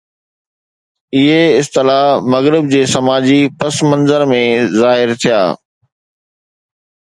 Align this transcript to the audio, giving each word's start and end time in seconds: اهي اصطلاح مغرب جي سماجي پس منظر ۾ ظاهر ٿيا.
اهي 1.15 1.35
اصطلاح 1.59 2.21
مغرب 2.33 2.65
جي 2.73 2.81
سماجي 2.95 3.39
پس 3.61 3.79
منظر 3.93 4.27
۾ 4.35 4.41
ظاهر 4.79 5.15
ٿيا. 5.27 5.39